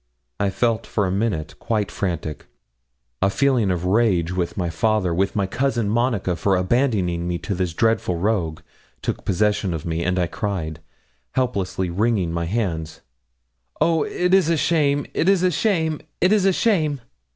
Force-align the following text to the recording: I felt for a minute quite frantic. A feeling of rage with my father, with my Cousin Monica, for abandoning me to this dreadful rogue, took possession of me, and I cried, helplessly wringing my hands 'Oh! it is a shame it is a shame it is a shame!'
I 0.39 0.49
felt 0.49 0.87
for 0.87 1.05
a 1.05 1.11
minute 1.11 1.53
quite 1.59 1.91
frantic. 1.91 2.47
A 3.21 3.29
feeling 3.29 3.69
of 3.69 3.85
rage 3.85 4.31
with 4.31 4.57
my 4.57 4.71
father, 4.71 5.13
with 5.13 5.35
my 5.35 5.45
Cousin 5.45 5.87
Monica, 5.89 6.35
for 6.35 6.55
abandoning 6.55 7.27
me 7.27 7.37
to 7.37 7.53
this 7.53 7.71
dreadful 7.71 8.15
rogue, 8.17 8.61
took 9.03 9.23
possession 9.23 9.75
of 9.75 9.85
me, 9.85 10.03
and 10.03 10.17
I 10.17 10.25
cried, 10.25 10.79
helplessly 11.33 11.91
wringing 11.91 12.31
my 12.31 12.45
hands 12.45 13.01
'Oh! 13.79 14.01
it 14.01 14.33
is 14.33 14.49
a 14.49 14.57
shame 14.57 15.05
it 15.13 15.29
is 15.29 15.43
a 15.43 15.51
shame 15.51 15.99
it 16.19 16.31
is 16.31 16.45
a 16.45 16.51
shame!' 16.53 16.99